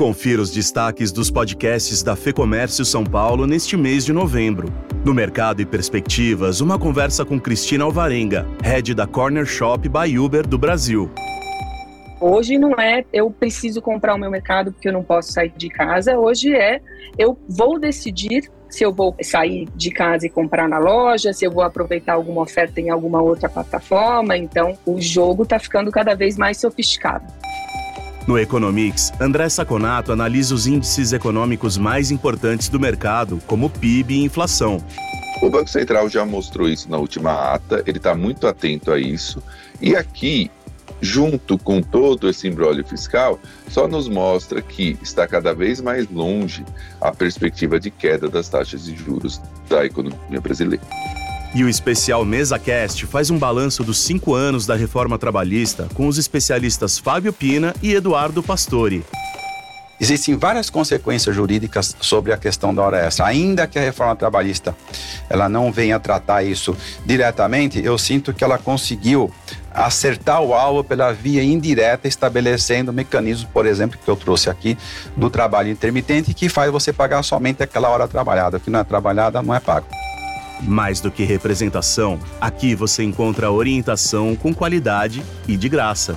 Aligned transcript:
Confira 0.00 0.40
os 0.40 0.50
destaques 0.50 1.12
dos 1.12 1.30
podcasts 1.30 2.02
da 2.02 2.16
Fecomércio 2.16 2.86
São 2.86 3.04
Paulo 3.04 3.46
neste 3.46 3.76
mês 3.76 4.02
de 4.02 4.14
novembro. 4.14 4.72
No 5.04 5.12
Mercado 5.12 5.60
e 5.60 5.66
Perspectivas, 5.66 6.62
uma 6.62 6.78
conversa 6.78 7.22
com 7.22 7.38
Cristina 7.38 7.84
Alvarenga, 7.84 8.48
head 8.64 8.94
da 8.94 9.06
Corner 9.06 9.44
Shop 9.44 9.86
by 9.86 10.18
Uber 10.18 10.46
do 10.46 10.56
Brasil. 10.56 11.10
Hoje 12.18 12.56
não 12.56 12.72
é 12.80 13.04
eu 13.12 13.30
preciso 13.30 13.82
comprar 13.82 14.14
o 14.14 14.18
meu 14.18 14.30
mercado 14.30 14.72
porque 14.72 14.88
eu 14.88 14.92
não 14.94 15.02
posso 15.02 15.32
sair 15.32 15.52
de 15.54 15.68
casa. 15.68 16.18
Hoje 16.18 16.56
é 16.56 16.80
eu 17.18 17.38
vou 17.46 17.78
decidir 17.78 18.50
se 18.70 18.82
eu 18.82 18.94
vou 18.94 19.14
sair 19.22 19.68
de 19.76 19.90
casa 19.90 20.26
e 20.26 20.30
comprar 20.30 20.66
na 20.66 20.78
loja, 20.78 21.34
se 21.34 21.44
eu 21.44 21.50
vou 21.50 21.62
aproveitar 21.62 22.14
alguma 22.14 22.40
oferta 22.40 22.80
em 22.80 22.88
alguma 22.88 23.20
outra 23.20 23.50
plataforma. 23.50 24.34
Então, 24.34 24.78
o 24.86 24.98
jogo 24.98 25.42
está 25.42 25.58
ficando 25.58 25.90
cada 25.90 26.14
vez 26.14 26.38
mais 26.38 26.56
sofisticado. 26.56 27.26
No 28.30 28.38
Economics, 28.38 29.12
André 29.18 29.48
Saconato 29.48 30.12
analisa 30.12 30.54
os 30.54 30.64
índices 30.64 31.12
econômicos 31.12 31.76
mais 31.76 32.12
importantes 32.12 32.68
do 32.68 32.78
mercado, 32.78 33.42
como 33.44 33.68
PIB 33.68 34.14
e 34.14 34.22
inflação. 34.22 34.80
O 35.42 35.50
Banco 35.50 35.68
Central 35.68 36.08
já 36.08 36.24
mostrou 36.24 36.68
isso 36.68 36.88
na 36.88 36.96
última 36.96 37.32
ata, 37.32 37.82
ele 37.84 37.98
está 37.98 38.14
muito 38.14 38.46
atento 38.46 38.92
a 38.92 39.00
isso. 39.00 39.42
E 39.80 39.96
aqui, 39.96 40.48
junto 41.00 41.58
com 41.58 41.82
todo 41.82 42.28
esse 42.28 42.46
embrólio 42.46 42.86
fiscal, 42.86 43.36
só 43.66 43.88
nos 43.88 44.08
mostra 44.08 44.62
que 44.62 44.96
está 45.02 45.26
cada 45.26 45.52
vez 45.52 45.80
mais 45.80 46.08
longe 46.08 46.64
a 47.00 47.10
perspectiva 47.10 47.80
de 47.80 47.90
queda 47.90 48.28
das 48.28 48.48
taxas 48.48 48.84
de 48.84 48.94
juros 48.94 49.40
da 49.68 49.84
economia 49.84 50.40
brasileira. 50.40 50.86
E 51.52 51.64
o 51.64 51.68
especial 51.68 52.24
MesaCast 52.24 53.06
faz 53.06 53.28
um 53.28 53.38
balanço 53.38 53.82
dos 53.82 53.98
cinco 53.98 54.34
anos 54.34 54.66
da 54.66 54.76
reforma 54.76 55.18
trabalhista 55.18 55.88
com 55.94 56.06
os 56.06 56.16
especialistas 56.16 56.96
Fábio 56.96 57.32
Pina 57.32 57.74
e 57.82 57.92
Eduardo 57.92 58.40
Pastore. 58.40 59.04
Existem 60.00 60.34
várias 60.36 60.70
consequências 60.70 61.34
jurídicas 61.34 61.94
sobre 62.00 62.32
a 62.32 62.38
questão 62.38 62.74
da 62.74 62.82
hora 62.82 63.04
extra. 63.04 63.26
Ainda 63.26 63.66
que 63.66 63.78
a 63.78 63.82
reforma 63.82 64.16
trabalhista 64.16 64.74
ela 65.28 65.48
não 65.48 65.70
venha 65.70 66.00
tratar 66.00 66.42
isso 66.42 66.74
diretamente, 67.04 67.84
eu 67.84 67.98
sinto 67.98 68.32
que 68.32 68.42
ela 68.42 68.56
conseguiu 68.56 69.30
acertar 69.74 70.40
o 70.40 70.54
alvo 70.54 70.82
pela 70.82 71.12
via 71.12 71.42
indireta, 71.42 72.08
estabelecendo 72.08 72.92
mecanismos, 72.92 73.48
por 73.52 73.66
exemplo, 73.66 73.98
que 74.02 74.10
eu 74.10 74.16
trouxe 74.16 74.48
aqui, 74.48 74.78
do 75.16 75.28
trabalho 75.28 75.68
intermitente, 75.68 76.32
que 76.32 76.48
faz 76.48 76.70
você 76.70 76.92
pagar 76.92 77.22
somente 77.22 77.62
aquela 77.62 77.90
hora 77.90 78.08
trabalhada. 78.08 78.56
O 78.56 78.60
que 78.60 78.70
não 78.70 78.80
é 78.80 78.84
trabalhada 78.84 79.42
não 79.42 79.54
é 79.54 79.60
pago. 79.60 79.86
Mais 80.62 81.00
do 81.00 81.10
que 81.10 81.24
representação, 81.24 82.18
aqui 82.40 82.74
você 82.74 83.02
encontra 83.02 83.50
orientação 83.50 84.36
com 84.36 84.54
qualidade 84.54 85.22
e 85.48 85.56
de 85.56 85.68
graça. 85.68 86.16